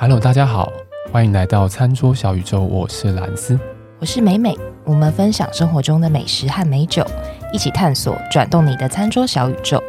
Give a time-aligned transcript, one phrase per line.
[0.00, 0.72] Hello，大家好，
[1.10, 3.58] 欢迎来到餐桌小宇宙，我是兰斯，
[3.98, 7.04] 我是美美，我们分享生活中的美食和美酒，
[7.52, 9.82] 一起探索转动你的餐桌小宇宙。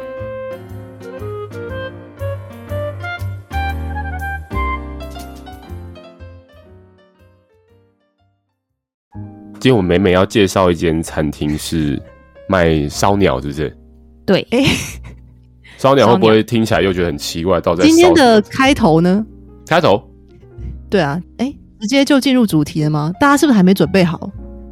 [9.60, 12.02] 今天我们美美要介绍一间餐厅，是
[12.48, 13.78] 卖烧鸟，是不是？
[14.26, 14.58] 对，哎，
[15.78, 17.60] 烧鸟会不会听起来又觉得很奇怪？
[17.60, 19.24] 到底今天的开头呢？
[19.70, 20.02] 开头，
[20.90, 23.12] 对啊，哎，直接就进入主题了吗？
[23.20, 24.28] 大家是不是还没准备好？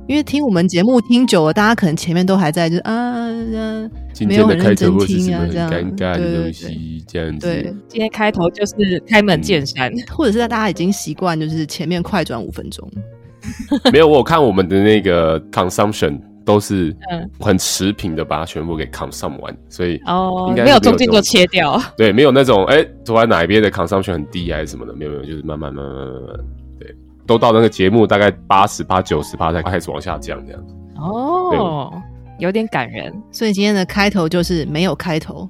[0.08, 7.04] 因为听我们节目听久了，大家可能前面都还在就啊，啊今天的开头会是什么很这尴尬的东西？
[7.06, 12.90] 这样子，对，今天开头就是开门见山，嗯、或者是大家已经习惯，就是前面快转五分钟。
[13.92, 16.18] 没有，我看我们的那个 consumption。
[16.48, 16.96] 都是
[17.38, 21.78] 很持平的，把它全部给 consume 完，所以哦，没有中间就切掉。
[21.94, 26.36] 对，没有那种哎，突然哪一边的 consumption 很低还是什么的，没有没有，就是慢慢慢慢慢慢，
[26.80, 30.74] 对，都到那个节目大概八十八九十趴才开始往下降这样子。
[30.96, 31.92] 哦，
[32.38, 33.12] 有点感人。
[33.30, 35.46] 所以今天的开头就是没有开头。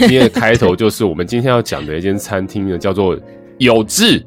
[0.00, 3.16] 今天的开头就是我们今天要讲的一间餐厅呢，叫做
[3.58, 4.26] 有志。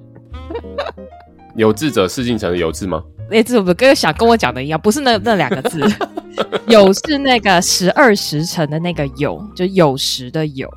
[1.57, 3.03] 有志者事竟成的有志吗？
[3.33, 5.81] 哎，这我跟想跟我讲的一样，不是那那两个字，
[6.67, 10.67] 有是那个十二时辰的那个有，就有时的酉。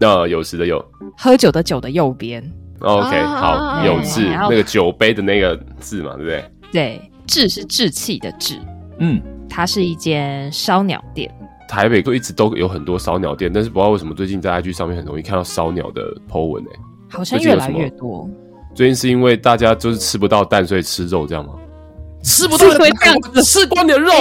[0.00, 0.84] 呃，有时的有，
[1.16, 2.42] 喝酒的酒的右边。
[2.80, 6.44] OK，好，有字那个酒杯的那个字嘛，对不对？
[6.72, 8.58] 对，志是志气的志。
[8.98, 11.32] 嗯，它是一间烧鸟店。
[11.68, 16.70] 台北都一直都有很多烧鸟店，但是不知道为什么最近在 IG 上面很容易看到烧鸟的 po 文诶，
[17.08, 18.28] 好像越来越多。
[18.74, 21.52] 最近是因为大家就是吃不到蛋，所以吃肉这样吗？
[22.22, 24.12] 吃不到会这样子，吃光你的肉，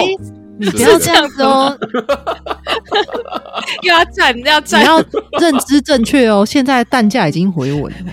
[0.59, 1.77] 你不要这样子哦。
[3.83, 4.97] 又要站，你要站，你要
[5.39, 6.45] 认知正确哦。
[6.45, 8.11] 现在蛋价已经回稳了，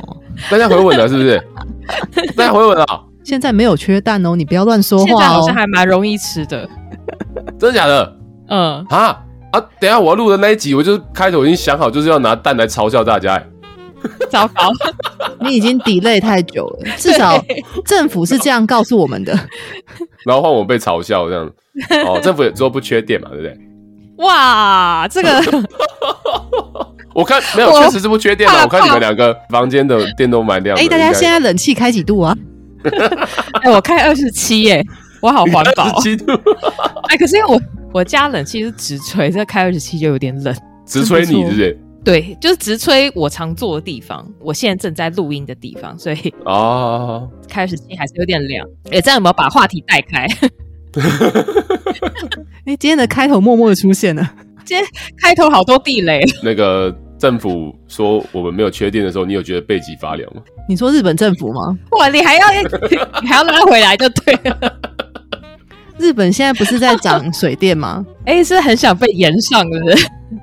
[0.51, 1.43] 蛋价回稳了是不是？
[2.37, 2.87] 蛋价回稳了，
[3.25, 5.09] 现在没有缺蛋哦，你不要乱说话哦。
[5.09, 6.69] 现在好像还蛮容易吃的，
[7.59, 8.17] 真的假的？
[8.51, 9.19] 嗯啊
[9.53, 9.61] 啊！
[9.81, 13.43] 等一下我要录的那一集，我就开头已经想好，就是要拿蛋来嘲笑大家。
[14.29, 14.71] 糟糕，
[15.41, 16.91] 你已经 delay 太久了。
[16.97, 17.43] 至少
[17.85, 19.33] 政府是这样告诉我们的。
[20.25, 21.51] 然后换我被嘲笑这样。
[22.07, 23.59] 哦， 政府也说不缺电嘛，对不对？
[24.19, 25.41] 哇，这个
[27.15, 28.63] 我看没有，确实是不缺电的。
[28.63, 30.77] 我看你们两个房间的电都蛮亮。
[30.77, 32.37] 哎，大家现在冷气开几度啊？
[33.63, 34.85] 哎，我开二十七耶，
[35.23, 35.85] 我好环保。
[35.85, 36.33] 二十七度。
[37.09, 37.61] 哎，可是因为我
[37.93, 40.55] 我家冷气是直吹，这开二十七就有点冷。
[40.85, 41.79] 直吹你是不是？
[42.09, 48.67] 对，就是直吹我常坐的地方，我现在正在录音的地方，所以哦，开始还是有点凉。
[48.91, 50.27] 哎，这样有没有把话题带开？
[52.65, 54.27] 哎，今天的开头默默的出现了。
[54.65, 54.87] 今天
[55.21, 56.23] 开头好多地雷。
[56.43, 60.41] 那个政府说我们没有缺电的时候，你有觉得背脊发凉吗？
[60.67, 61.77] 你说日本政府吗？
[61.91, 62.47] 哇，你还要
[63.21, 64.81] 你还要拉回来就对了。
[65.99, 68.05] 日本现在不是在涨水电吗？
[68.27, 69.99] 哎，是很想被延上的人。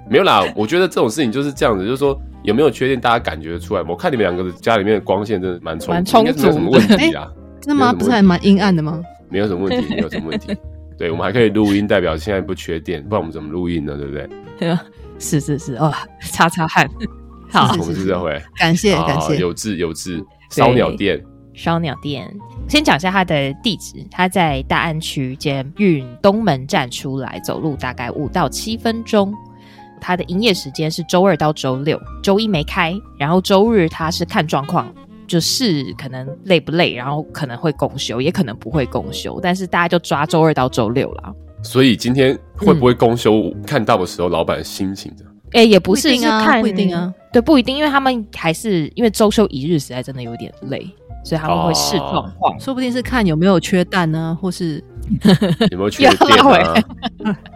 [0.10, 3.82] 没有啦，我觉得这种事情就是这样子，就是说有没有缺电，大家感觉得出来。
[3.84, 7.32] 我看你们两个的家里面的光线真的蛮充足，应该是没有什么问题啦。
[7.62, 7.94] 真的吗？
[7.94, 9.02] 不是还蛮阴暗的吗？
[9.30, 10.56] 没有什么问题，没有什么问题。
[10.98, 13.96] 对，我们还可以录音，代表现在不缺电，不然我们怎么录音呢？
[13.98, 14.78] 对不对？
[15.20, 16.90] 是是是，哦，擦擦汗。
[17.50, 19.38] 好，我们是这回，感谢感谢。
[19.38, 21.22] 有志有志烧鸟店，
[21.56, 22.32] 烧鸟店。
[22.68, 29.34] 先讲一下它的地址，它在大安区捷运东门站出来，走路大概五到七分钟。
[30.02, 34.94] 它的营业时间是周二到周六，周一没开，然后周日它是看状况，
[35.26, 41.34] 就是可能累不累，然后可能会公休，也可能不会公休，但是大家就抓周二到周六了。
[41.64, 43.52] 所以今天会不会公休？
[43.56, 45.26] 嗯、看到的时候，老板的心情的。
[45.54, 50.88] 哎、欸，也不是，不是看不一定啊，对，不一定，因为他们还是因为周休一日，实在真的有点累。
[51.26, 54.82] 所以他们会视状况，说不定是看有没有缺蛋呢，或是
[55.72, 56.76] 有没有缺 电啊？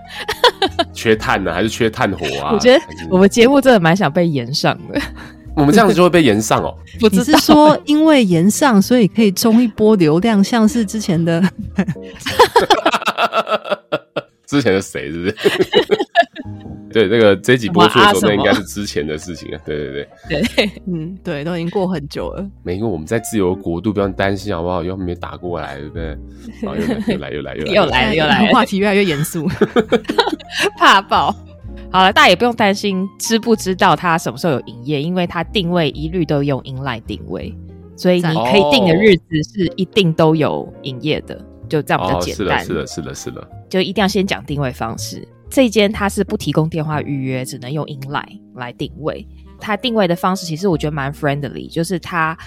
[0.92, 2.52] 缺碳呢，还是缺炭火啊？
[2.52, 5.00] 我觉得我们节目真的蛮想被延上的。
[5.56, 6.74] 我们这样子就会被延上哦。
[7.00, 11.42] 不知道你是说因为延上，所以可以冲一波流量，像是之前的
[14.48, 15.36] 之前的谁，是不是？
[16.92, 19.60] 对，那个这几播出的时候，那应该是之前的事情了。
[19.64, 22.44] 对对对对， 嗯，对，都已经过很久了。
[22.64, 24.84] 没，因为我们在自由国度，不用担心好不好？
[24.84, 26.04] 又没打过来，对不对？
[26.64, 29.48] 然后又来又来又来又来又来，话题越来越严肃，
[30.78, 31.36] 怕爆。
[31.92, 37.56] 好了，大家也不用担心知不知道他什么时候有营业，因为他定位一律都用 inline 定位，
[37.96, 39.24] 所以你可以定的日子
[39.54, 42.66] 是一定都有营业的，就这样比较简单。
[42.66, 45.28] 是的，是的，是的，就一定要先讲定位方式。
[45.50, 49.28] 这间它是不提供电话预约，只能用 inline 来定位。
[49.60, 52.38] 它定位的方式其实我觉得蛮 friendly，就是它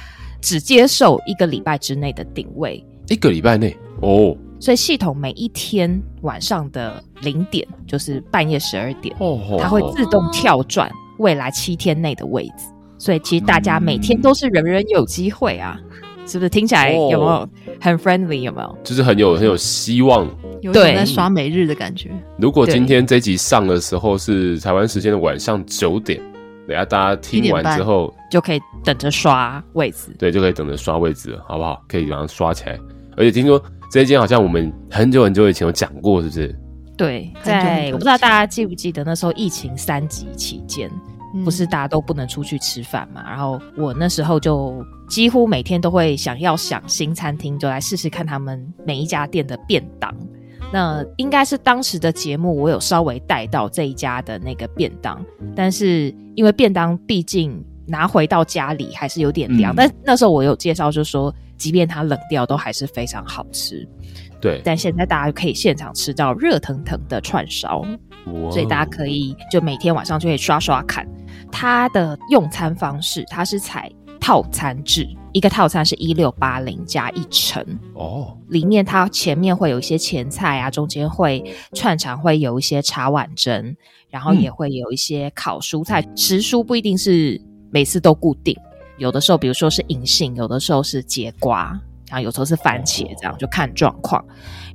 [0.40, 4.36] 只接受一个礼拜之内的定位，一个礼拜内哦。
[4.58, 12.64] 所以系统每一天晚上的零点，就是半夜十二点，哦哦、它会自动跳转未来七天内的位置。
[12.96, 16.48] 所以其实大家每天都是人人有机会啊，嗯、是不是？
[16.48, 17.48] 听起来有没有
[17.80, 18.40] 很 friendly？
[18.40, 18.78] 有没有？
[18.82, 20.26] 就是很有很有希望，
[20.62, 22.10] 有点在刷每日的感觉。
[22.38, 26.18] 如果今天这集上的时候是台湾时间的晚上九点，
[26.66, 31.82] 等下大家听完之后就可以等着刷位置，对，就可以等着刷位置了，好不好？
[31.86, 32.78] 可以马上刷起来。
[33.16, 33.62] 而且听说。
[33.92, 36.58] 这一间好像我们很久很久以前有讲过，是不是？
[36.96, 41.11] 对，在我不知道大家记不记得那时候疫情三级期间，嗯、
[41.44, 43.22] 不是大家都不能出去吃饭嘛？
[43.28, 50.14] 然后我那时候就几乎每天都会想要想新餐厅，就来试试看他们每一家店的便当。
[50.72, 55.24] 那应该是当时的节目，我有稍微带到这一家的那个便当，
[55.54, 61.34] 但是因为便当毕竟拿回到家里还是有点凉，嗯、但那时候我有介绍，就是说。
[61.58, 63.88] 即便它冷掉，都还是非常好吃。
[64.40, 67.88] 对，但现在大家可以现场吃到热腾腾的串烧，哇
[68.50, 71.06] 所以大家可以就每天晚上就可以刷刷看
[71.50, 73.24] 它的用餐方式。
[73.28, 73.90] 它是采
[74.20, 77.64] 套餐制，一个套餐是一六八零加一成
[77.94, 78.36] 哦。
[78.48, 83.76] 里面它前面会有一些前菜啊，中间会串场会有一些茶碗蒸，
[84.08, 87.40] 然后也会有一些烤蔬菜，嗯、时蔬不一定是
[87.70, 88.56] 每次都固定。
[88.98, 91.76] 有的时候，比如说是银杏，有的时候是节瓜，
[92.08, 94.24] 然后有时候是番茄，这样就看状况。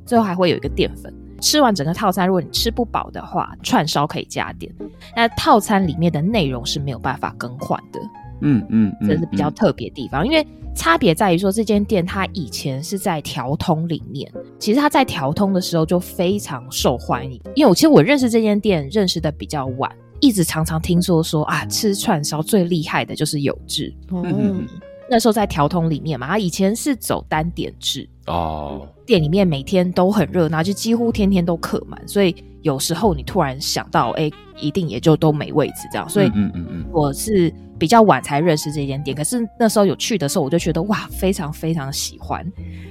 [0.06, 1.14] 最后还会有一个淀粉。
[1.42, 4.74] 吃完整个套餐，如果你吃不饱的话，串烧可以加点。
[5.16, 8.00] 那套餐里面的内容是没有办法更换的。
[8.42, 17.42] 嗯嗯，嗯，这是比较特别的地方，嗯嗯、因为差别在于说，这间店它以前是在调通里面，其实它在调通的时候就非常受欢迎。
[17.56, 19.92] 因为我其实我认识这间店认识的比较晚。
[20.20, 23.94] 一直常常听说说啊，吃串烧最厉害的就是有志。
[24.12, 24.68] 嗯，
[25.10, 36.08] 那时候在条通里面嘛，他以前是走单点制哦，店里面每天都很热闹，就几乎天天都客满，所以有时候你突然想到，哎、欸，一定也就都没位置这样。
[36.10, 42.46] 所以，嗯嗯嗯，我是比较晚才认识这间店，可是那时候有去的时候，我就觉得哇，非常非常喜欢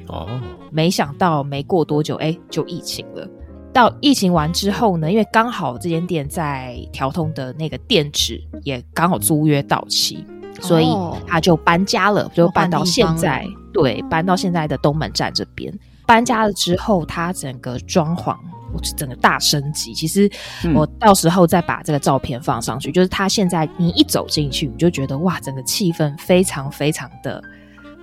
[0.08, 0.40] 哦。
[0.70, 3.28] 没想到没过多久，哎、欸，就疫情了。
[3.74, 10.24] 到疫情完之后呢，因为刚好这间店在条通的那个店址也刚好租约到期，
[10.60, 10.88] 所以
[11.26, 15.72] 他就搬家了，就搬到现在，对，搬到现在的东门站这边。
[16.06, 18.36] 搬家了之后，他整个装潢，
[18.72, 19.92] 我整个大升级。
[19.94, 20.30] 其实
[20.74, 27.42] 我到时候再把这个照片放上去，嗯、就是他现在你一走进去，你就觉得哇，整个气氛非常非常的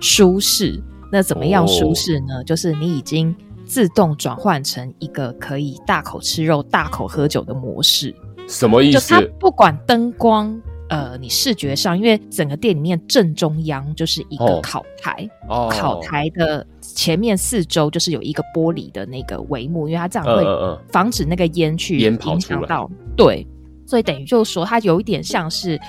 [0.00, 0.82] 舒适。
[1.10, 2.36] 那怎么样舒适呢？
[2.40, 3.34] 哦、就是你已经。
[3.66, 8.14] 自动转换成一个可以大口吃肉、大口喝酒的模式，
[8.46, 8.98] 什么意思？
[8.98, 10.54] 就它不管灯光，
[10.88, 20.44] 呃，你视觉上，因为整个店里面正中央就是一个烤台，哦、烤台的前面四周就是有一个玻璃的那个帷幕，因为它这样会
[20.90, 22.90] 防止那个烟去影响到。
[23.16, 23.46] 对，
[23.86, 25.80] 所以等于就是说，它有一点像是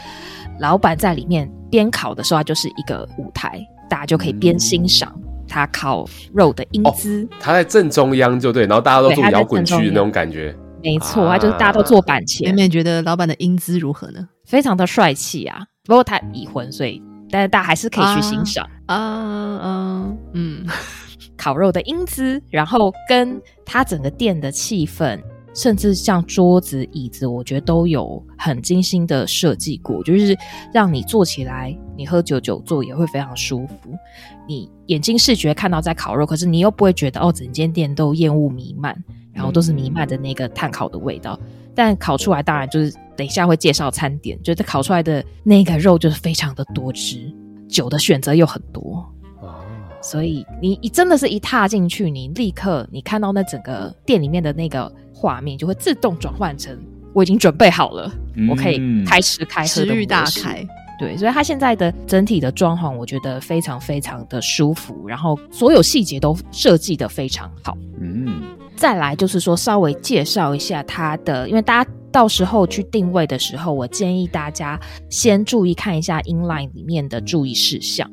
[0.59, 5.12] 老板在里面边烤的时候，它就是一个舞台，大家就可以边欣赏。
[5.15, 5.21] 嗯。
[5.48, 6.03] 他烤
[6.33, 10.53] 肉的英姿，他、哦、在正中央就对，然后大家都坐摇滚区的那种感觉，
[10.85, 12.47] 没错，他就是大家都做板前。
[12.49, 14.29] 妹妹觉得老板的英姿如何呢？
[14.45, 15.65] 非常的帅气啊！
[15.83, 20.65] 不过他已婚，所以但是大家还是可以去欣赏嗯嗯嗯，
[21.36, 25.19] 烤肉的英姿，然后跟他整个店的气氛。
[25.55, 30.38] 甚至像桌子、椅子，我觉得都有很精心的设计过，就是
[30.74, 33.75] 让你坐起来，你喝酒久坐也会非常舒服。
[34.47, 38.95] 你眼睛视觉看到在烤肉，可是你又不会觉得哦，整间店都烟雾弥漫，
[39.33, 41.39] 然后都是弥漫的那个炭烤的味道。
[41.74, 47.33] 但烤出来当然就是等一下会介绍餐点，觉得烤出来的那个肉就是非常的多汁，
[47.67, 49.05] 酒的选择又很多。
[50.01, 56.77] 所以你你真的是一踏进去，你立刻你看到那整个店里面的那个画面，就会自动转换成
[57.13, 60.67] 我已经准备好了，嗯、我可以开吃开喝，的欲大开。
[61.00, 67.77] 对，所以它现在的整体的装潢，我觉得非常非常的舒服，然后所有细节都设计的非常好。
[68.00, 68.41] 嗯，
[68.75, 74.79] 再来就是说稍微介绍一下它的，因为大家到时候去定位的时候，我建议大家
[75.10, 78.10] 先注意看一下 inline 里面的注意事项。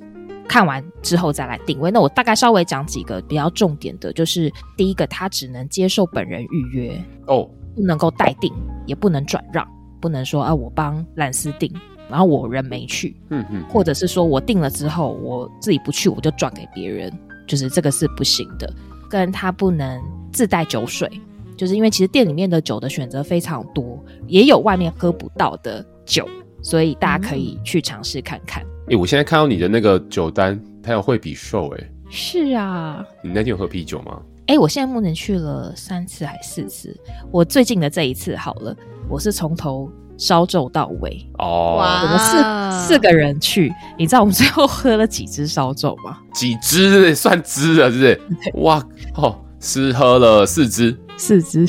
[0.49, 1.91] 看完之后再来定位。
[1.91, 8.53] 那我大概稍微讲几个比较重点的，就是第一个，他只能接受本人预约哦，不能够代订，
[8.87, 9.67] 也不能转让，
[10.01, 11.73] 不能说啊，我帮兰斯订，
[12.11, 17.13] 然后我人没去，嗯嗯，或者是说我订了之后我自己不去，我就转给别人，
[17.47, 18.73] 就是这个是不行的。
[19.09, 21.07] 跟他不能自带酒水，
[21.55, 26.27] 就是因为其实店里面的酒的选择非常多，也有外面喝不到的酒，
[26.63, 28.65] 所以大家可以去尝试看看。
[28.93, 34.21] 哎，我现在看到你的那个酒单，它有惠比瘦，哎，是啊，你那天有喝啤酒吗？
[34.49, 36.95] 哎，我现在目前去了三次还四次，
[37.31, 38.77] 我最近的这一次好了，
[39.09, 41.27] 我是从头烧酎到尾。
[41.39, 46.19] 哦，我们四四个人去，你知道我们最后喝了几支烧酎吗？
[46.35, 47.15] 几支？
[47.15, 48.21] 算支了，是不是？
[48.57, 51.67] 哇哦，是喝了四支，四支，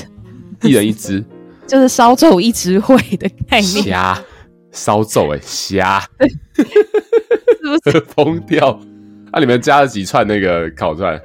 [0.63, 1.23] 一人一支，
[1.65, 3.81] 就是烧酎一支会的概念。
[3.85, 4.21] 虾
[4.73, 6.03] 烧酎哎，虾，
[7.83, 8.79] 是不是疯掉？
[9.31, 11.19] 那、啊、你们加了几串那个烤串？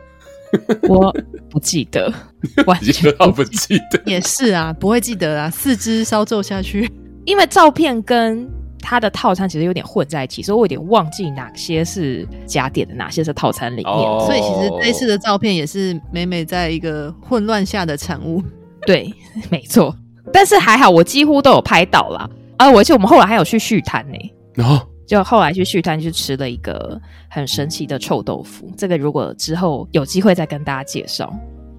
[0.89, 1.15] 我
[1.51, 2.11] 不记得，
[2.65, 4.01] 完全不记得。
[4.07, 5.51] 也是啊，不会记得啊。
[5.51, 6.91] 四肢烧皱下去，
[7.27, 8.49] 因为照片跟
[8.81, 13.93] 它的套餐其实有点混在一起，所以我有点忘记哪些是加点的，哪些是套餐里面。
[13.93, 18.43] 哦、所以其实这次的照片也是美美在一个混乱下的产物。
[18.87, 19.13] 对，
[19.51, 19.95] 没错。
[20.33, 22.31] 但是还好，我几乎都有拍到啦。
[22.57, 24.65] 啊，而且我们后来还有去续谈呢。
[24.65, 27.01] 哦就后来去续摊，去吃了一个
[27.31, 28.71] 很神奇的臭豆腐。
[28.77, 31.33] 这个如果之后有机会再跟大家介绍，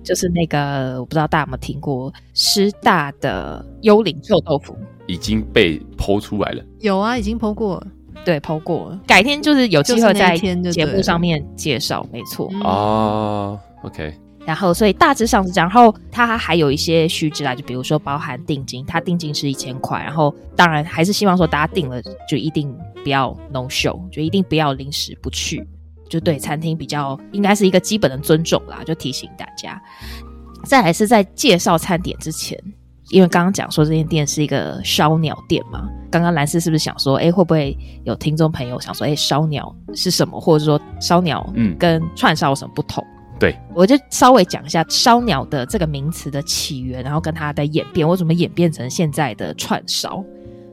[0.04, 6.64] 就是那个我不知道大家有没有听过师大的幽灵臭豆腐，已经被剖出来了。
[6.80, 7.88] 有啊，已经剖过了，
[8.26, 9.00] 对，剖过了。
[9.06, 12.50] 改天就是有机会在节目上面介绍，没错。
[12.64, 14.12] 哦，OK。
[14.46, 15.70] 然后，所以大致上是这样。
[15.70, 20.02] 然后它还有一些须知啦，就比如说包含定金，它定金是一千块。
[20.02, 25.64] 然后当然还是希望说大家定了就一定不要 no show，就一定不要临时不去，
[26.10, 29.80] 就对餐厅比较应该是一个基本的尊重啦，就提醒大家。
[30.66, 32.58] 再来是在介绍餐点之前，
[33.10, 43.06] 因为刚刚讲说这间店是一个烧鸟店嘛，刚刚兰斯是不是想说，哎，会不会有听众朋友想说，哎，烧鸟是什么，或者说烧鸟嗯跟串烧有什么不同？
[43.06, 50.24] 嗯对，我就稍微讲一下烧鸟的这个名词的起源，然后跟它的演变，我怎么演变成现在的串烧？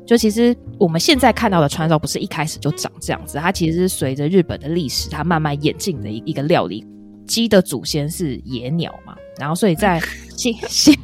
[0.04, 6.86] 就其实我们现在看到的串烧不是一开始就长这样子，它其实是随着日本的历史，它慢慢演进的一一个料理。
[7.26, 10.00] 鸡的祖先是野鸟嘛，然后所以在
[10.36, 10.96] 新新，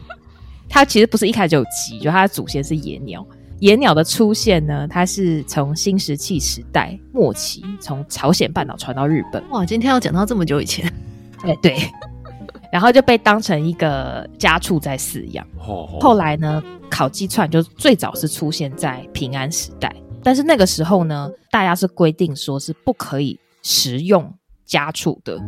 [0.69, 3.27] 它其实不是一开始就有鸡，就它的祖先是野鸟。
[3.59, 9.43] 野鸟的出现呢，它是从新石器时代末期，从朝鲜半岛传到日本。
[9.51, 10.93] 哇，今天要讲到这么久以前。
[11.43, 11.77] 对对，
[12.73, 15.47] 然后就被当成一个家畜在饲养。
[15.59, 16.03] Oh, oh.
[16.03, 24.33] 后来呢，烤鸡串就最早是出现在平安时代，但是那个时候呢，大家是规定说是不可以食用
[24.65, 25.39] 家畜的，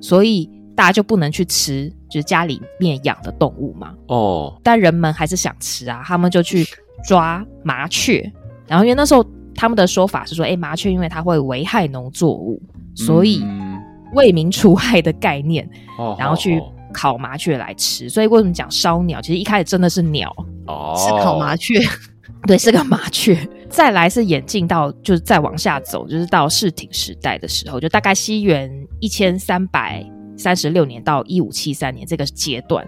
[0.00, 3.94] 所以大家就不能去吃，就是家里面养的动物嘛。
[4.08, 4.52] 哦，oh.
[4.62, 6.66] 但人们还是想吃啊，他们就去
[7.06, 8.32] 抓麻雀。
[8.66, 9.24] 然后因为那时候
[9.54, 12.60] 他们的说法是说，哎，麻雀因为它会危害农作物，
[12.94, 13.44] 所以。
[14.14, 14.16] Mm.
[14.16, 15.68] 为民除害的概念，
[16.18, 18.08] 然后去烤麻雀来吃。
[18.08, 19.20] 所以为什么讲烧鸟？
[19.20, 20.32] 其实一开始真的是鸟，
[20.66, 21.80] 哦，是烤麻雀，
[22.46, 23.36] 对，是个麻雀。
[23.68, 30.04] 再来是演进到，就是再往下走，就是到室町时代的时候，就大概西元一千三百
[30.36, 32.86] 三十六年到一五七三年这个阶段，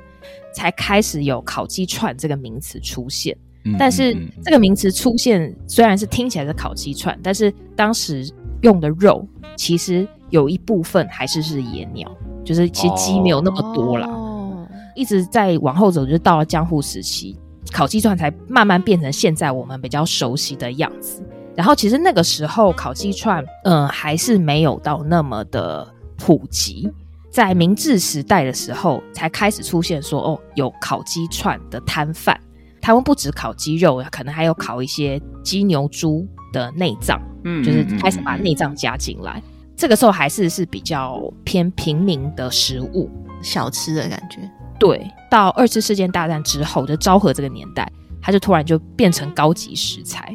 [0.55, 3.37] 才开始有烤鸡串这个名词出现。
[3.77, 8.25] 但是这个名词出现，虽然是听起来是烤鸡串，但是当时
[8.63, 10.07] 用的肉其实。
[10.31, 12.11] 有一部分还是是野鸟，
[12.45, 14.07] 就是其实鸡没有那么多啦。
[14.09, 17.39] 哦，一直在往后走，就到了江户时期，
[17.73, 21.23] 烤鸡串才慢慢变成现在我们比较熟悉的样子。
[21.55, 26.91] 然后其实那个时候烤鸡串，嗯、呃，还是没有到那么的普及。
[27.31, 32.39] 在明治时代的时候，才开始出现说哦，有烤鸡串的摊贩，
[32.81, 39.43] 他们不止烤鸡肉，可能还有烤一些鸡牛猪的内脏，嗯，就是开始把内脏加进来。
[39.77, 43.11] 这个时候还是是比较偏平民的食物，
[43.43, 44.39] 小吃的感觉。
[44.79, 47.91] 对，到二次世界大战之后，就昭和这个年代，
[48.23, 50.35] 它就突然就变成高级食材，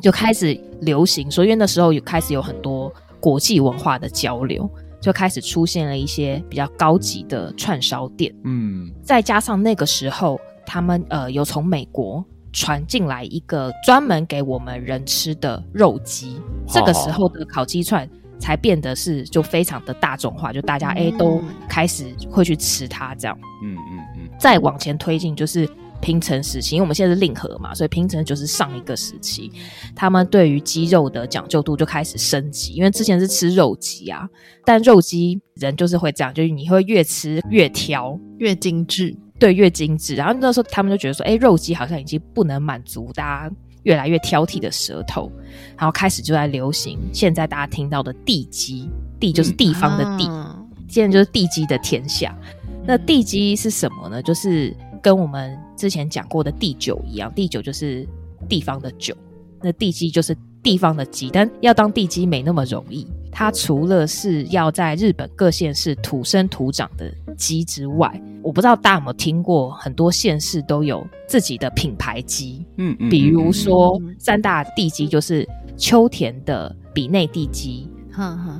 [0.00, 1.30] 就开始流行。
[1.30, 4.68] 所以那时候有开始有很多国际文化的交流，
[5.00, 8.34] 就开始出现了一些比较高级的串烧店。
[8.44, 18.08] 嗯，再加上那个时候，他们呃有从美国传进来一个专门给我们人吃的肉鸡，这个时候的烤鸡串。
[18.38, 23.38] 才变得是就非常的大众化，就大家哎、嗯、都开始会去吃它这样。
[23.62, 24.28] 嗯嗯嗯。
[24.38, 25.68] 再往前推进就是
[26.00, 29.50] 平成时期，因为我们现在是令和嘛，所以平成就是上一个时期，
[29.94, 32.74] 他们对于鸡肉的讲究度就开始升级。
[32.74, 34.28] 因为之前是吃肉鸡啊，
[34.64, 40.14] 但肉鸡人就是会这样，就是你会越吃越挑，越精致，对，越精致。
[40.14, 43.54] 然后那时候他们就觉得说，哎，肉鸡好像已经不能满足大家。
[43.86, 45.30] 越来越挑剔的舌头，
[45.78, 46.98] 然后开始就在流行。
[47.12, 48.90] 现在大家听到的地基，
[49.20, 52.36] 地就是地方的地，嗯啊、现在就是地基的天下。
[52.84, 54.20] 那地基是什么呢？
[54.20, 58.04] 就是跟我们之前讲过的地酒一样，地酒就是
[58.48, 59.16] 地方的酒，
[59.62, 63.06] 那地基就是地方的基，但要当地基没那么容易。
[63.38, 68.10] 它除了是要在日本各县市土生土长的鸡之外，
[68.42, 72.64] 我不知道大家有没有听过，很多县市都有自己的品牌鸡。
[72.78, 77.86] 嗯嗯，比如说三大地鸡就是秋田的比内地鸡。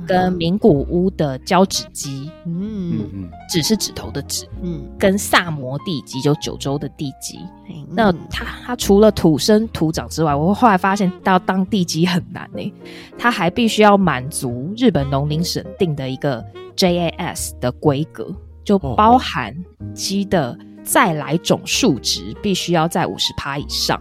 [0.07, 7.37] 跟名古屋的交趾鸡，嗯嗯，趾是指头的趾，嗯，跟萨摩地鸡就九州的地鸡，
[7.69, 12.73] 嗯、那它它除了土生土长之外，我后来发现到当地鸡很难呢，
[13.17, 16.43] 它还必须要满足日本农林省定的一个
[16.75, 18.33] JAS 的规格，
[18.63, 19.55] 就包含
[19.93, 23.99] 鸡的再来种数值必须要在五十趴以上。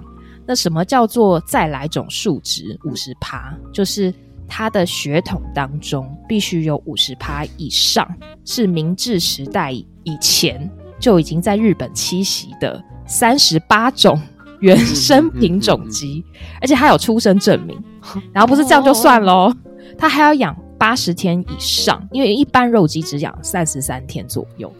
[0.48, 3.52] 那什么叫做再来种数值五十趴？
[3.72, 4.14] 就是
[4.48, 8.08] 他的血统当中必须有五十趴以上
[8.44, 14.20] 是明治时代以前就已经在日本栖息的三十八种
[14.60, 16.24] 原生品种鸡，
[16.60, 17.76] 而且它有出生证明。
[18.32, 19.52] 然后不是这样就算喽，
[19.98, 24.72] 他还要养八十天以上，因为一般肉鸡只养三十三天左右，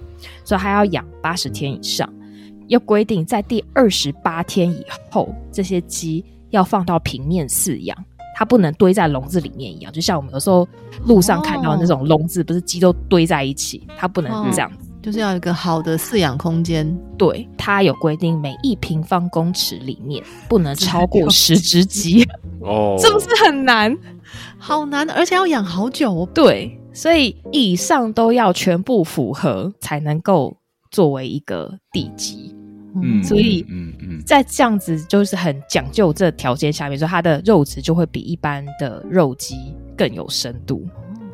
[0.44, 2.08] 所以还要养八十天以上。
[2.68, 7.96] 又规定在第二十八天以后，这些鸡要放到平面饲养。
[8.38, 10.69] 它不能堆在笼子里面一样，就像我们有时候
[11.07, 16.87] 路上看到的那种笼子，不是鸡都堆在一起，它不能这样子，哦，就是要一个好的饲养空间。
[17.16, 22.28] 对，它有规定，每一平方公尺里面不能超过十只鸡。
[22.61, 23.97] 哦， 是不是很难？
[24.59, 26.28] 好难，而且要养好久哦。
[26.35, 30.55] 对，所以以上都要全部符合，才能够
[30.90, 32.55] 作为一个地基。
[33.02, 40.82] 嗯，所以，嗯嗯，在这样子就是很讲究这条件下面，说它的肉质就会比一般的肉鸡更有深度。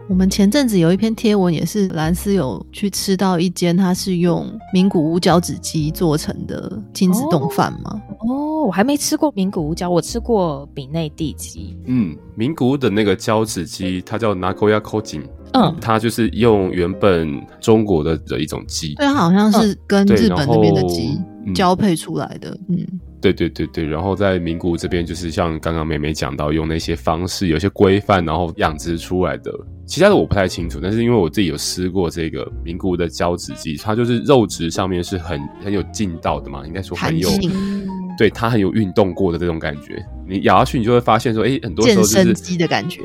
[0.08, 8.02] 我们前阵子有一篇贴文，也是兰斯有去吃到一间，它是用名古屋交趾鸡做成的亲子冻饭吗？
[8.18, 11.78] 哦，哦，我还没吃过名古屋交，我吃过比内地鸡。
[11.86, 15.22] 嗯，名古屋的那个交趾鸡，它叫 Nagoya Kojin。
[15.54, 21.18] 嗯，它就是用原本中国的的一种鸡，对，它好像是跟日本那边的鸡
[21.54, 22.56] 交配出来的。
[22.68, 22.86] 嗯，
[23.20, 29.52] 对对对对，然后在名古屋这边，就是像刚刚美美讲到，用那些方式，有些规范，然后养殖出来的。
[29.84, 37.28] 其他的我不太清楚，但是因为我自己有吃过这个名古屋的交子鸡，它就是肉质上面是很很有劲道的嘛，应该说很有。
[38.18, 43.02] 对，它很有运动过的这种感觉，你咬下去，你就会发现说，哎，很多时候就是鸡的感觉。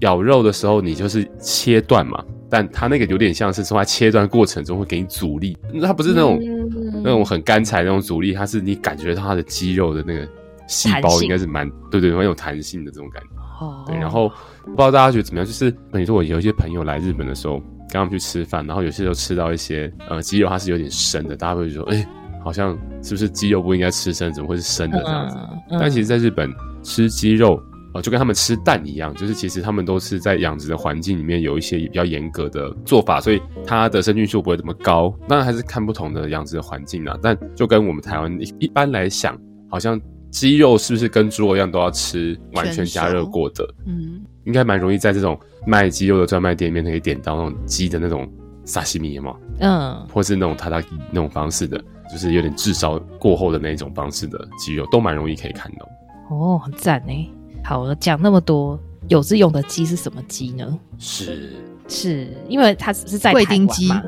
[0.00, 10.26] 咬肉的时候，你就是切断嘛，但它那个有点像是从它切断过程中会给你阻力，它不是那种、嗯、那种很干柴那种阻力，它是你感觉到它的肌肉的那个
[10.66, 13.28] 细胞应该是蛮性对对，很有弹性的这种感觉。
[13.60, 14.28] 哦，对，然后
[14.64, 15.46] 不知道大家觉得怎么样？
[15.46, 22.06] 就是比如说我有一些朋友来日本的时候，跟他们去吃饭，然后有些时候吃到一些呃鸡肉，它是有点生的，大家会说，哎。
[22.44, 25.36] 好像是不是鸡肉不应该吃生，怎么会是生的这样子？
[25.38, 26.52] 嗯嗯、但其实，在日本
[26.82, 35.12] 吃鸡肉啊、呃，就跟他们吃蛋一样，就是其实他们都是在养殖的环境里面有一些比较严格的做法，所以它的生菌数不会这么高。
[35.26, 37.18] 当然还是看不同的养殖的环境啊。
[37.22, 39.38] 但就跟我们台湾一般来想，
[39.70, 39.98] 好像
[40.30, 43.66] 鸡肉是不是跟猪肉一样都要吃完全加热过的？
[43.86, 48.30] 嗯，应该蛮容易在这种卖鸡肉的专卖店里面可以点到那种鸡的那种
[48.64, 51.82] 沙西米嘛，嗯，或是那种塔塔吉那种方式的。
[52.14, 55.88] 就是有点炙烧过后的那种方式的鸡肉，都蛮容易可以看到。
[56.30, 57.30] 哦，很赞呢。
[57.64, 60.78] 好了，讲那么多，有志用的鸡是什么鸡呢？
[60.96, 61.56] 是
[61.88, 64.02] 是因为它只是在台湾嘛？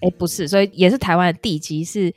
[0.00, 2.10] 哎、欸，不是，所以也是台湾的地鸡是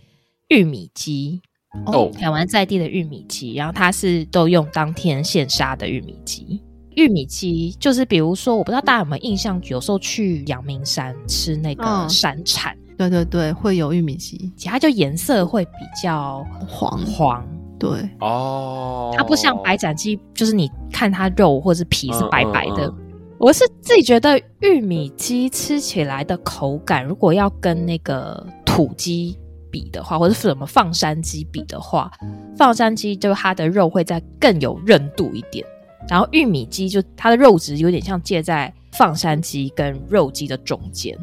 [0.48, 1.42] 玉米鸡
[1.86, 6.64] 哦，台湾在地的玉米鸡，然后它是都用当天现杀的玉米鸡。
[6.96, 12.74] 玉米鸡就是比如说，我不知道大家有没有印象，有时候去阳明山吃那个山产。
[12.98, 17.46] 哦对对对，会有玉米鸡，其他就颜色会比较黄黄。
[17.78, 22.88] 对哦，它不像白斩鸡，就是你看它肉或者是皮是白白的。
[22.88, 29.38] 嗯嗯嗯、我是自己觉得玉米鸡吃起来的口感，如果要跟那个土鸡
[29.70, 32.10] 比的话，或者是什么放山鸡比的话，
[32.56, 35.66] 放山鸡就它的肉会再更有韧度一点，
[36.08, 41.16] 然后玉米鸡就它的肉质有点像介在放山鸡跟肉鸡的中间。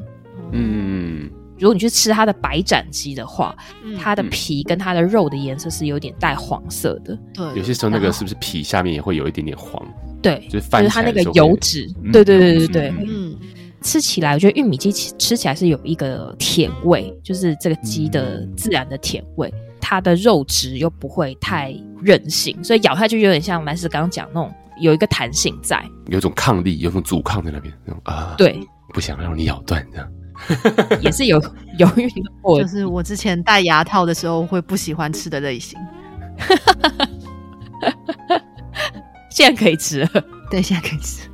[0.53, 1.31] 嗯。
[1.63, 7.17] 如果你去吃它的白斩鸡的话，嗯、它的皮跟它的肉的颜色是有点带黄色的。
[7.33, 9.81] 对，有些时候那个是不是皮下面也会有一点点黄？
[10.21, 11.89] 对，就是它那个油脂。
[12.03, 13.39] 嗯、对对对对对，嗯，
[13.81, 21.73] 吃起来我觉得玉米鸡吃起来是有一个甜味，就是这个鸡的自然的甜味，嗯、它的肉质又不会太
[22.03, 28.35] 韧性，所以咬下去有点像蓝斯刚刚讲那种有一个弹性在，有一种抗力，有一种阻抗在那边那种啊。
[28.37, 28.59] 对，
[28.93, 30.13] 不想让你咬断这样。
[31.01, 31.41] 也是有
[31.79, 32.09] 犹豫
[32.41, 35.79] 过，就是我之前戴牙套的时候会不喜欢吃的类型。
[39.31, 40.09] 现在可以吃了。
[40.51, 41.29] 对，现在可以吃。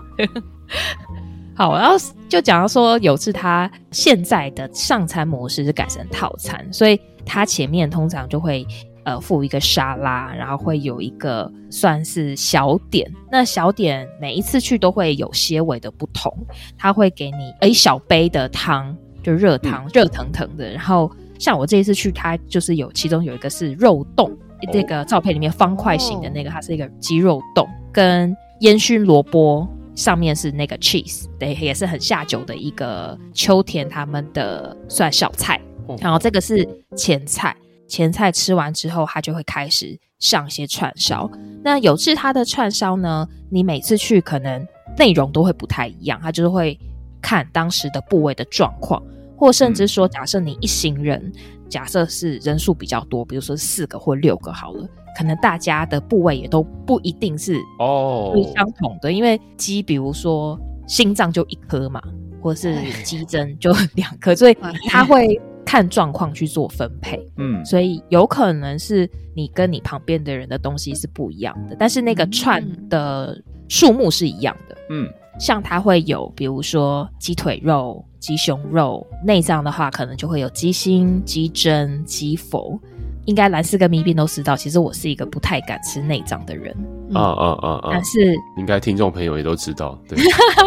[1.55, 1.97] 好，然后
[2.29, 8.65] 就讲到说，有次他现在的上餐模式是改成套餐，所以他前面通常就会
[9.09, 13.11] 呃附一个沙拉，然后会有一个算是小点。
[13.31, 16.33] 那小点每一次去都会有些微的不同，
[16.77, 20.71] 他会给你一小杯的汤，就热汤，热腾腾的。
[20.71, 24.31] 然后像我这一次去，它就是有其中有一个是肉冻，
[24.73, 29.67] 这个照片里面方块形的那个，它是一个鸡肉冻跟烟熏萝卜。
[29.95, 35.61] 上面是那个 cheese，对，也是很下酒的一个秋田他们的算小菜。
[35.99, 36.65] 然后这个是
[36.97, 37.57] 前菜，
[37.89, 41.29] 前菜吃完之后，他就会开始上一些串烧。
[41.65, 44.65] 那有次他的串烧呢，你每次去可能
[44.97, 46.79] 内容都会不太一样，他就是会
[47.21, 49.03] 看当时的部位的状况，
[49.37, 51.33] 或甚至说，假设你一行人，
[51.69, 54.87] 假设是人数比较多，比如说四个或六个好了。
[55.17, 59.17] 可能大家的部位也都不一定是哦相同的，oh.
[59.17, 62.01] 因为鸡，比如说心脏就一颗嘛，
[62.41, 67.23] 或是鸡胗就两颗，所以他会看状况去做分配。
[67.37, 74.75] 嗯，所以有可能是你跟你旁边的人的东西是不一样的，但是那个串的数目是一样的。
[74.89, 75.07] 嗯，
[75.39, 82.81] 像它会有，比如说鸡腿肉、鸡胸肉、内脏的话，可能就会有鸡心、鸡胗、鸡佛。
[83.29, 86.75] 应该蓝斯跟咪边都知道，其实我是一个不太敢吃内脏的人。
[87.13, 87.89] 啊啊啊啊！
[87.93, 90.19] 但是应该听众朋友也都知道，对。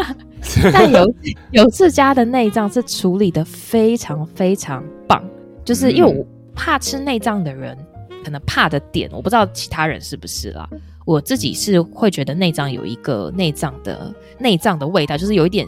[0.71, 1.13] 但有
[1.51, 5.23] 有自家的内脏是处理的非常非常棒，
[5.65, 7.75] 就是因为我怕吃内脏的人，
[8.23, 10.69] 可能怕的点，我不知道其他人是不是啦。
[11.03, 15.65] 我自己是会觉得内脏有一个内脏的内脏的味道，就是有一点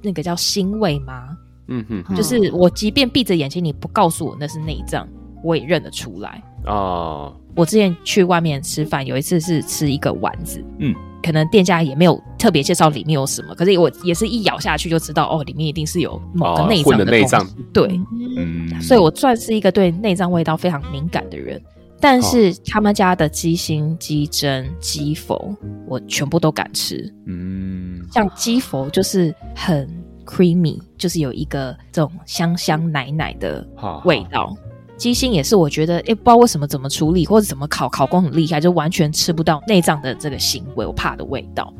[0.00, 1.36] 那个叫腥味吗？
[1.68, 5.06] 嗯哼，就是我即便闭着眼睛，你不告诉我那是内脏。
[5.42, 7.34] 我也认得出来哦。
[7.56, 17.46] 我之前去外面吃饭，有一次是吃一个丸子，嗯，可能店家也没有特别介绍里面有什么，可是我也是一咬下去就知道，哦，里面一定是有某个内脏的内脏。
[17.72, 18.00] 对，
[18.36, 21.60] 嗯，所以我算是一个对内脏味道非常敏感的人。
[22.02, 25.54] 但是他们家的鸡心、鸡胗、鸡佛，
[25.86, 27.12] 我全部都敢吃。
[27.26, 29.86] 嗯，像鸡佛就是很
[30.24, 33.68] creamy，就是有一个这种香香奶奶的
[34.06, 34.56] 味道。
[35.00, 41.72] 鸡心也是，我觉得，哎，不知道为什么怎么处理或者怎么烤，烤工很厉害，就完全吃不到内脏的这个腥味，我怕的味道。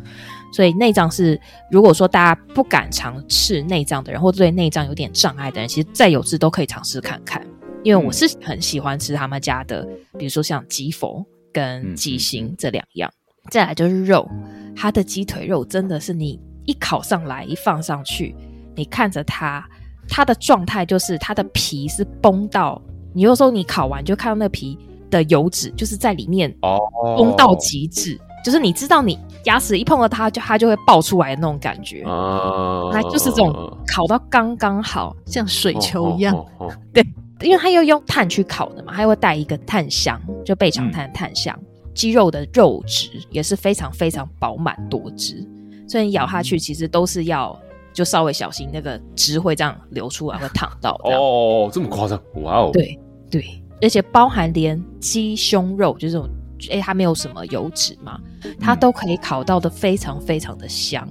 [0.54, 1.38] 所以内脏是，
[1.70, 7.46] 如果说大家不敢尝试内脏的人，或者对内脏有点障碍的人，其实再有志都可以尝试看看。
[7.82, 9.86] 因为我是很喜欢吃他们家的，
[10.18, 13.12] 比如说像鸡佛跟鸡心这两样。
[13.50, 14.26] 再来就是肉，
[14.74, 18.34] 它的鸡腿肉真的是你一烤上来，一放上去，
[18.74, 19.62] 你看着它，
[20.08, 22.80] 它的状态就是它的皮是崩到。
[23.12, 24.78] 你有时候你烤完就看到那皮
[25.10, 26.78] 的油脂，就是在里面哦，
[27.16, 28.44] 崩到极致，oh.
[28.44, 33.12] 就是你知道你牙齿一碰到它就它就会爆出来的那种感觉啊，它、oh.
[33.12, 33.52] 就是这种
[33.86, 36.34] 烤到刚刚好，像水球一样。
[36.34, 36.46] Oh.
[36.58, 36.70] Oh.
[36.70, 36.78] Oh.
[36.92, 37.04] 对，
[37.42, 41.58] 因为它要用炭去烤的嘛，它会带一个炭香，就备长炭的炭香。
[41.92, 45.44] 鸡、嗯、肉的肉质也是非常非常饱满多汁，
[45.88, 47.58] 所以你咬下去其实都是要
[47.92, 50.98] 就稍微小心，那个汁会这样流出来，会烫到。
[51.04, 52.20] 哦，这么夸张？
[52.42, 52.70] 哇哦！
[52.72, 52.98] 对。
[53.30, 56.28] 对，而且包含连鸡胸肉，就是这种，
[56.68, 58.20] 哎，它没有什么油脂嘛，
[58.58, 61.08] 它都可以烤到的非常非常的香，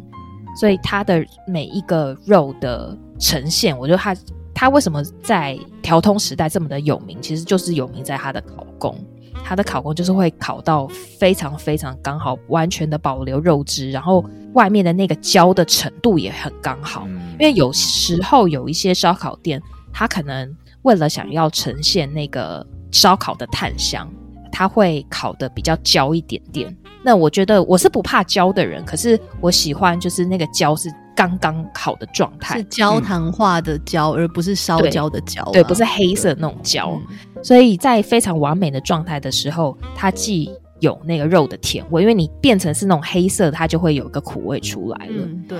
[0.59, 4.13] 所以它的每一个肉的呈现，我觉得它
[4.53, 8.93] 它为什么在调通时代这么的有名，其实就是有名在它的烤工，
[9.43, 10.87] 它的烤工就是会烤到
[11.19, 14.23] 非常非常刚好，完全的保留肉汁，然后
[14.53, 17.07] 外面的那个焦的程度也很刚好，
[17.39, 19.61] 因为有时候有一些烧烤店，
[19.93, 20.55] 它可能。
[20.83, 24.09] 为了想要呈现那个烧烤的炭香，
[24.49, 26.73] 它会烤的比较焦一点点。
[27.03, 30.89] 那我觉得我是不怕焦的人，可是我喜欢就是那个焦是
[31.19, 35.61] 刚刚好的状态，是焦糖化的焦，嗯、而不是烧焦的焦、啊对。
[35.61, 36.97] 对，不是黑色那种焦。
[37.09, 45.25] 嗯、所以在非常完美的状态的时候，它既有那个肉的甜味，因为你变成是那种黑色，它就会有一个苦味出来了。
[45.25, 45.59] 嗯、对，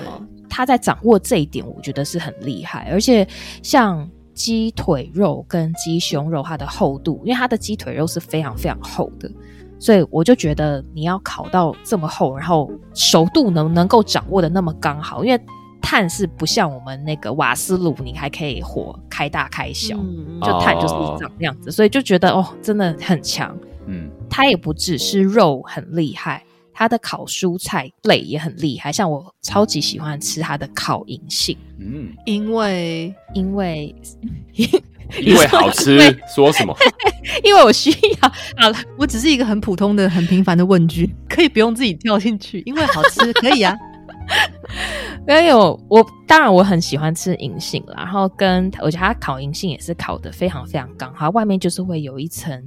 [0.49, 3.27] 它在掌握这一点，我觉得是很厉害，而且
[3.61, 4.09] 像。
[4.35, 9.29] 鸡腿肉跟鸡胸肉，它的厚度，因为它的鸡腿肉是非常非常厚的，
[9.79, 15.41] 所以我就觉得你要烤到这么厚，然后熟度能能够掌握的那么刚好，因为
[15.81, 23.57] 碳是不像我们那个瓦斯炉，你还可以火开大开小，嗯、就碳就是长那样子，哦、所以就觉得哦，真的很强。
[23.87, 26.43] 嗯，它也不只是肉很厉害。
[26.71, 33.93] 它的烤蔬菜类也很厉害，像我超级喜欢吃它的烤银杏，嗯，因为因为
[35.21, 35.99] 因为好吃，
[36.33, 36.75] 说什么？
[37.43, 38.29] 因为我需要。
[38.57, 42.61] 好了，我只是一个很普通的、很平凡的问句，可以不用自己跳进去。
[42.65, 43.75] 因为好吃，可以啊。
[45.25, 52.63] 没有我，我当然我很喜欢吃银杏啦，然后跟我觉得它烤银杏也是烤的非常非常刚好，外面就是会有一层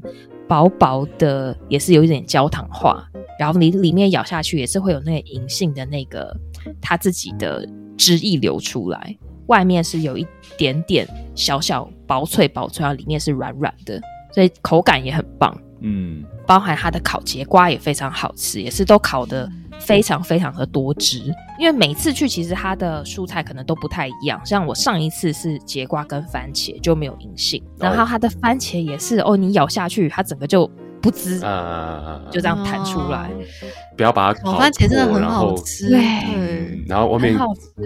[0.48, 3.04] 薄薄的，也是有一点焦糖化，
[3.38, 6.36] 然后你里面咬下去也是会有那个银杏的那个
[6.80, 7.64] 它自己的
[7.96, 10.26] 汁液流出来，外面是有一
[10.58, 14.00] 点点小小薄脆薄脆，然后里面是软软的，
[14.32, 15.56] 所以口感也很棒。
[15.80, 19.50] 嗯，包含它的烤节瓜也非常好吃，也是都烤的。
[19.80, 24.40] 非常非常的多汁，因为每次去其实它的蔬菜可能都不太一样。
[24.46, 33.28] 像我上一次是节瓜跟番茄就没有银杏，然后它的番茄也是哦，你咬下去它整个就不滋，啊、就这样弹出来。
[33.96, 36.00] 不要把它烤，番茄真的很好吃，对、
[36.32, 37.36] 嗯，然后外面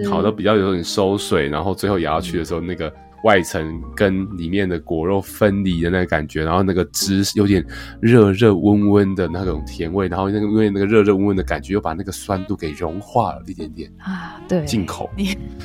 [0.07, 2.93] 烤的比较有点收水，然后最后咬下去的时候那个。
[3.23, 7.65] 外层跟里面的果肉分离的那个感觉，然后那个汁有点
[7.99, 15.09] 热热温温的那种甜味，然后那个因为那个热热温温的感觉又把那个酸度给融化了一点点啊，对，进口，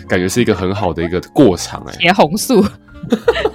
[0.09, 2.65] 感觉是一个很好的一个过场哎、欸，茄红素，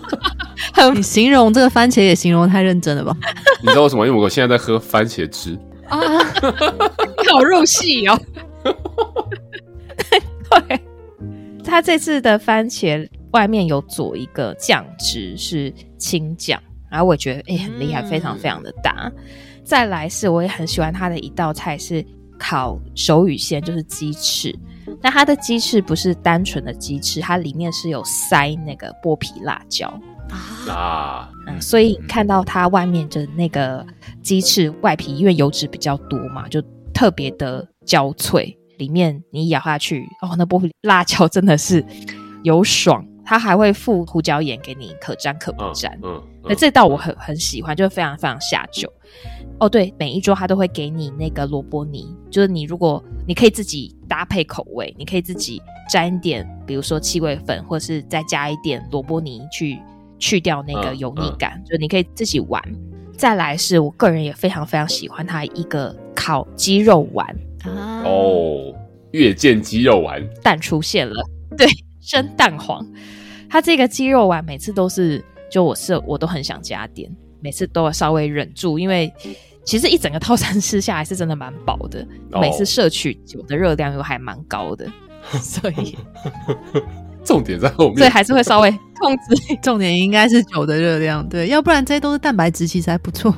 [0.94, 3.16] 你形容这个番茄也形容太认真了吧？
[3.62, 4.06] 你知道为什么？
[4.06, 5.58] 因为我现在在喝番茄汁
[5.90, 6.00] 啊，
[7.34, 8.22] 好入戏哦。
[10.50, 10.80] 对，
[11.64, 13.08] 他这次的番茄。
[13.32, 19.12] 外面有佐一个酱汁是青酱，然后我觉得哎、欸、很厉害，非常非常的搭。
[19.16, 19.24] 嗯、
[19.64, 22.06] 再来是我也很喜欢它的一道菜是
[22.40, 24.58] 烤手语鲜，就是鸡翅。
[25.02, 29.88] 但它的鸡翅不是单纯的鸡翅，它里面是有塞那个剥皮辣椒
[30.70, 33.86] 啊，嗯，所以看到它外面的那个
[34.24, 36.62] 鸡翅外皮，因为油脂比较多嘛，就
[36.94, 38.58] 特别的焦脆。
[38.78, 41.84] 里面你咬下去，哦，那剥皮辣椒真的是
[42.44, 43.04] 有爽。
[43.28, 45.92] 他还会附胡椒盐给你，可沾可不沾。
[46.02, 48.90] 嗯，那、嗯嗯、这道我很很喜欢，就非常非常下酒。
[49.60, 59.78] 哦，对，每一桌他都会给你那个萝卜泥，就是你如果你可以自己搭配口味，你可以自己沾一点，比如说气味粉，或者是再加一点萝卜泥去
[60.18, 62.64] 去掉那个油腻感，嗯嗯、就你可以自己玩。
[63.18, 67.28] 再来是我个人也非常非常喜欢它一个烤鸡肉丸
[67.64, 68.74] 啊，哦，
[69.12, 71.16] 月见鸡肉丸蛋出现了，
[71.58, 71.68] 对，
[72.00, 72.88] 生蛋黄。
[73.50, 79.12] 它这个鸡肉丸每次都是，就我是我都很想加点，每次都要稍微忍住，因为
[79.64, 84.86] 其实一整个套餐 吃下来是真的蛮饱的，哦、每次摄取酒的热量又还蛮高的，
[85.42, 85.98] 所以
[87.24, 93.34] 重点在后面，所以还是会稍微控制，重点应该是酒的热量，对，要不然这些都是蛋白质，其实还不错。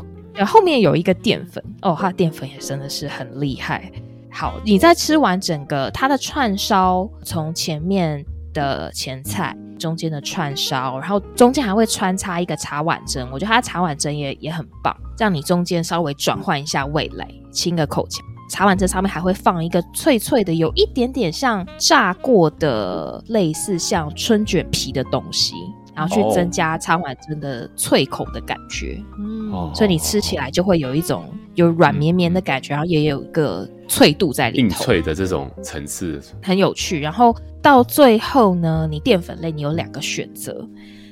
[0.46, 3.92] 后面有一个淀粉哦，它的淀粉也真的是很厉害。
[4.32, 9.54] 好，你在吃完整个它的串烧，从前面的前菜。
[9.80, 18.24] 中间的串烧，然后中间还会穿插一个茶碗蒸，我觉得它茶碗蒸也也很棒，让你中间稍微转换一下味蕾，清个口腔。
[18.52, 25.54] 茶碗蒸上面还会放一个脆脆的，有一点点像炸过的，类似像春卷皮的东西，
[25.96, 29.00] 然后去增加茶碗蒸的脆口的感觉。
[29.20, 37.02] 嗯，所以你吃起来就会有一种有软绵绵的感觉，然后也有一个脆度在里头，硬脆的这种层次，很有趣。
[37.02, 37.36] 然后。
[37.62, 40.66] 到最后呢，你淀粉类你有两个选择。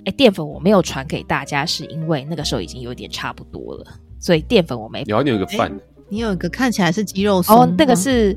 [0.05, 3.85] 哎，淀粉我没有传给大家，是因为那个时候已经有点差不多了，
[4.17, 5.03] 所以淀粉我没。
[5.07, 5.69] 然后你有一个饭，
[6.07, 8.33] 你有一个看起来是鸡肉松哦，那个是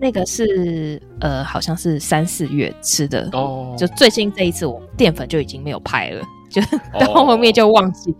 [0.00, 3.76] 那个是呃，好像是三四月吃的哦。
[3.76, 6.62] 就最近这一次，我淀粉就已经没有拍了， 就
[6.98, 8.16] 到后面就忘记。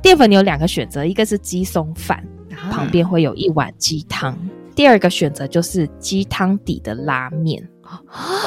[0.00, 4.32] 淀、哦、粉你有两个选择，一个是鸡松饭，啊、旁边会有一碗鸡汤；
[4.76, 7.66] 第二个选择就是鸡汤底的拉面。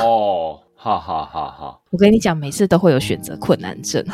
[0.02, 1.50] 哦，哈哈哈！
[1.60, 4.06] 哈，我跟你讲，每次都会有选择困难症，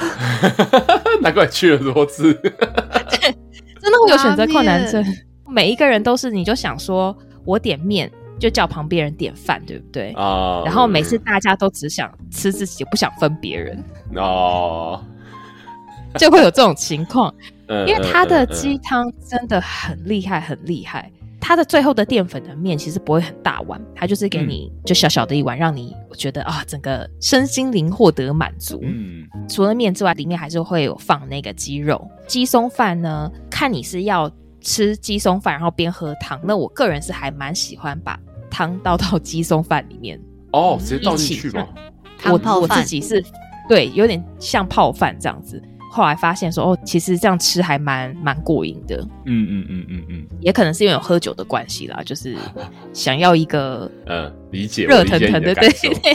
[1.21, 5.03] 难怪去了多次， 真的会有选择困难症。
[5.47, 10.11] 每一个人都是，你就想说，我点面就叫旁边人点饭，对不对？
[10.13, 13.83] 啊，然后每次大家都只想吃自己，不想分别人，
[14.15, 15.03] 哦，
[16.17, 17.33] 就会有这种情况。
[17.67, 21.11] 因为他的鸡汤真的很厉害，很厉害。
[21.47, 28.79] 它的最后的淀粉的面其实不会很大碗，它就是给你就小小的一碗，让你觉得啊，整个身心灵获得满足。
[28.81, 32.09] 嗯，除了面之外，里面还是会有放那个鸡肉。
[32.25, 34.27] 鸡松饭呢，看你是要
[34.59, 36.41] 吃鸡松饭，然后边喝汤。
[36.43, 40.19] 那我个人是还蛮喜欢把汤倒到鸡松饭里面
[40.51, 41.67] 哦，直接倒进去吗？
[42.23, 43.23] 我我自己是
[43.69, 45.61] 对，有点像泡饭这样子。
[45.95, 48.97] 后来发现说，哦，其实这样吃还蛮蛮过瘾的。
[49.25, 52.35] 嗯嗯嗯嗯嗯，也可能是因为有喝酒的关系啦，就是
[52.91, 55.69] 想要一个 呃理解热腾腾的，对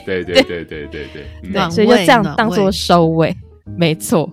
[0.05, 3.35] 对对对对对对对，所以就这样当做收尾，
[3.75, 4.31] 没错。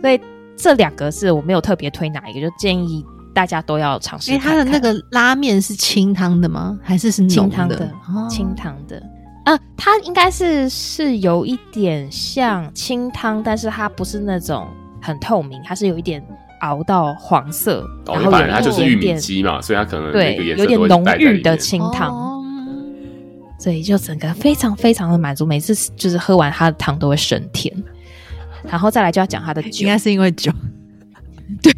[0.00, 0.20] 所以
[0.56, 3.04] 这两个是我没有特别推哪一个，就建议
[3.34, 4.30] 大家都要尝试。
[4.30, 6.78] 哎，它的那个拉面是清汤的吗？
[6.82, 7.90] 还是是清汤的？
[8.30, 9.02] 清汤的。
[9.44, 14.66] 啊、它应该是是有一点像清汤，但是它不是那种
[15.04, 16.24] 很透明，它是有一点
[16.62, 22.10] 熬到黄色，哦、然后它就是玉米鸡嘛，所以它可能对有点浓郁的清汤。
[22.10, 22.30] 哦。
[23.56, 27.72] 所以就整个非常非常的满足，每次就是喝完它的汤都会升天，
[28.68, 30.52] 然后再来就要讲它的酒，应该是因为酒，
[31.62, 31.72] 对，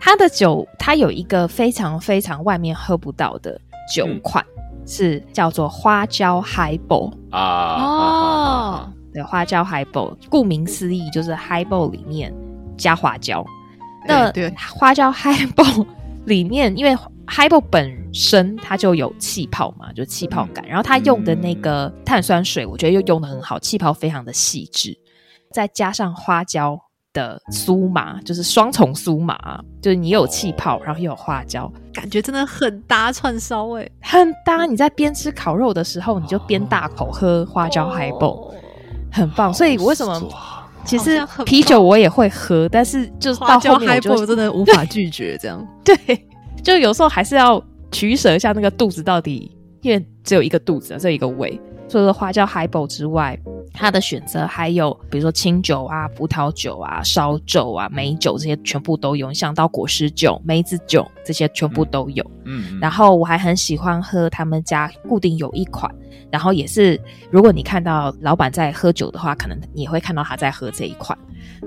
[0.00, 3.60] 它的酒它有一个非常非常外面喝不到的
[3.92, 12.32] 酒款，嗯、是叫做花椒 Highball 啊哦，对，花椒 Highball，顾名思义就是 Highball 里面
[12.76, 13.44] 加花椒，
[14.06, 15.86] 那对花椒 Highball
[16.26, 16.96] 里面因为。
[17.28, 20.64] Highball 本身它就有气泡嘛，就气泡感。
[20.64, 24.96] 然后它用的那个碳酸水，我觉得又用的很好，气泡非常的细致。
[25.52, 26.80] 再加上花椒
[27.12, 34.64] 的酥麻，就是双重酥麻，就是你有气泡，然后又有花椒，感觉真的很搭串烧味，很搭。
[34.64, 38.54] 你在边吃烤肉的时候，你就边大口喝花椒 Highball，
[39.10, 39.52] 很棒。
[39.52, 40.22] 所以为什么？
[40.86, 45.66] 其实啤酒我也会喝，但是就是到后面我就真的无法拒绝这样。
[45.84, 45.96] 对。
[46.62, 49.50] 就有时候还是要取舍一下那个肚子到底，
[49.82, 51.60] 因为只有一个肚子，只有一个胃。
[51.88, 53.38] 除了花椒 Highball 之外，
[53.72, 62.24] 它的选择还有比如说清酒啊、葡萄酒啊、烧酒啊、美酒这些全部都有，像到果实酒、梅子酒这些全部都有。
[62.44, 65.92] 嗯，嗯，然后我还很喜欢喝他们家固定有一款，
[66.30, 71.16] 然后也是如果你看到老板在喝酒的话，可能你会看到他在喝这一款，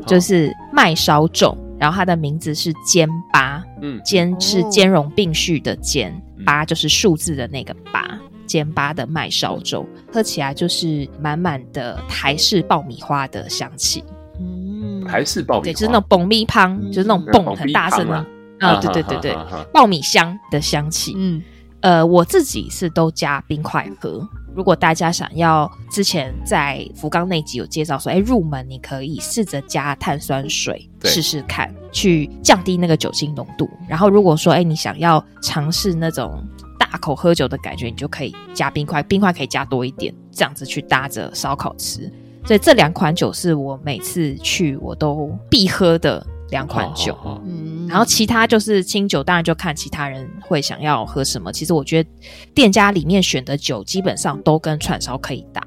[0.06, 1.58] 就是麦烧酒。
[1.80, 6.14] 然后它的名字是煎八，嗯，煎是兼容并蓄的煎，
[6.46, 14.04] 八、哦、就是数字的那个八，煎巴的麦烧粥，喝起来就是满满的台式爆米花的香气，
[14.40, 18.26] 嗯，台式爆米花，对，就是那种爆米香，嗯、就是那种蹦很大声的，啊，
[18.62, 19.38] 啊，对对对对，
[19.72, 21.44] 爆米香的香气，嗯，
[21.82, 24.28] 呃，我自己是都加冰块喝。
[24.56, 33.70] 如果大家想要，之前在福冈那集有介绍说，哎，入门你可以试着加碳酸水试试看，去降低那个酒精浓度。
[33.88, 36.44] 然后如果说，哎，你想要尝试那种
[36.80, 42.12] 大口喝酒的感觉，你就可以加冰块，冰块可以加多一点，这样子去搭着烧烤吃。
[42.44, 46.26] 所以这两款酒是我每次去我都必喝的。
[46.52, 47.16] 两款酒，
[47.46, 51.54] 嗯，然后其他就是清酒，当然就看其他人会想要喝什么。
[51.54, 52.10] 其实我觉得
[52.56, 55.62] 店家里面选的酒基本上都跟串烧可以搭，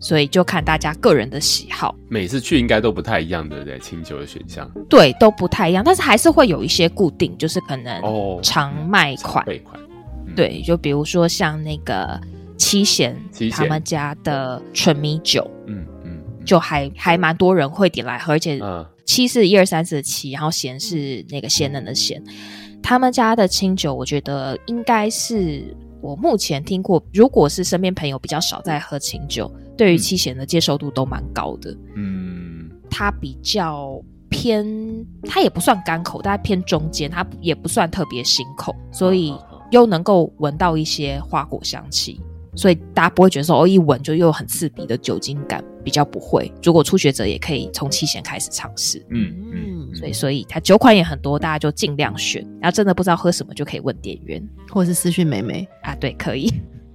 [0.00, 1.94] 所以就看大家个人的喜好。
[2.08, 3.78] 每次去应该都不太一样，对不对？
[3.78, 9.46] 清酒的选项，对，都不太一样，但是还是会有一些固定，就是可能哦常卖款，
[10.34, 12.20] 对，就比如说像那个
[12.56, 13.16] 七贤
[13.50, 18.84] 他们家的纯米酒，嗯嗯，就还还蛮多人会点来喝，而且嗯。
[19.06, 22.20] 七是一二三四的七，然后咸是那个鲜嫩的咸。
[22.82, 25.62] 他们家的清酒，我觉得应该是
[26.00, 31.76] 我目前听过，如果是身边朋友比较少在喝清酒，对于七贤的接受度都蛮高的。
[31.94, 34.66] 嗯，它比较偏，
[35.24, 39.34] 它也不算干口，但偏中间，它也不算特别辛口，所以
[39.74, 42.20] 又能够闻到一些花果香气。
[42.56, 46.52] 所以大家不会觉得说哦，一闻就又很刺鼻的酒精感，比较不会。
[46.62, 49.94] 如果初学者也可以从七贤开始尝试，嗯嗯。
[49.96, 52.46] 所以所以它酒款也很多，大家就尽量选。
[52.60, 55.96] 然后真的不知道喝什么，就可以问店员，或者是私讯美眉啊。
[55.96, 56.48] 对，可以，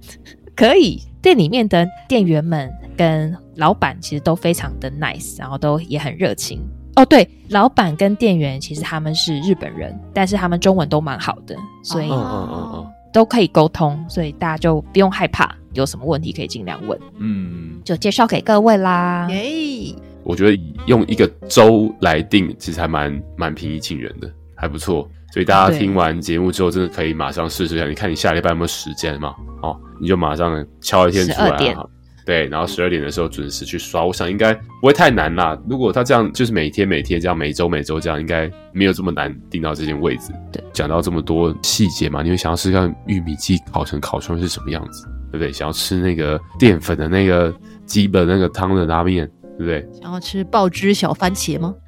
[0.56, 1.02] 可以。
[1.20, 6.66] 店里面的店员们跟老板其实都非常的 nice，然后都也很热情。
[7.00, 12.10] 哦，对，老板跟店员其实他们是日本人，但是他们中文都蛮好的，所以。
[12.10, 16.96] 哦哦哦哦都可以沟通，所以大家就不用害怕，有什么问题可以尽量问。
[17.18, 19.26] 嗯，就介绍给各位啦。
[19.30, 19.92] 耶！
[20.22, 25.10] 我觉得用一个周来定，其实还蛮蛮平易近人的，还不错。
[25.32, 27.90] 所以大家听完节目之后，真的可以马上试试看。
[27.90, 29.34] 你看你下礼拜有没有时间嘛？
[29.60, 31.84] 哦，你就马上敲一天出来哈。
[32.24, 35.58] 对，然后十二点的时候准时去刷，我想应该不会太难啦。
[35.68, 40.32] 如果他这样就是每天每天这样，每周每周这样，应该没有这么难订到这间位置。
[40.52, 45.52] 对，讲到这么多细节嘛，你会想要试看玉米鸡烤成烤出来是什么样子，对不对？
[45.52, 47.52] 想要吃那个淀粉的那个
[47.86, 49.88] 基本那个汤的拉面，对不对？
[50.00, 51.74] 想要吃爆汁小番茄吗？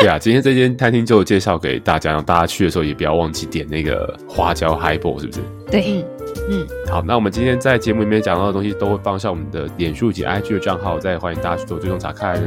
[0.00, 5.40] 对啊，今天这间餐厅就介绍给大家，让大家去的时候也不要忘记点那个花椒 Highball，是不是？
[5.70, 6.04] 对。
[6.50, 12.40] 嗯，好，那我们今天在节目里面讲到的东西都会放上我们的脸书及 IG 的账号，再欢迎大家去做追踪查看。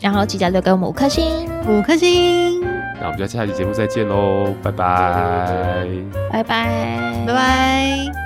[0.00, 2.60] 然后记得留给我们五颗星，五颗星。
[3.00, 5.86] 那我们就下期节目再见喽，拜拜，
[6.32, 8.25] 拜拜，拜拜。